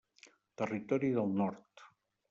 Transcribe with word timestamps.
Territori 0.61 1.13
del 1.19 1.31
Nord. 1.43 1.87